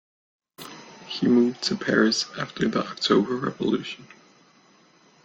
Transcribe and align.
He 1.05 1.27
moved 1.27 1.61
to 1.65 1.75
Paris 1.75 2.25
after 2.35 2.67
the 2.67 2.79
October 2.87 3.35
Revolution. 3.35 4.07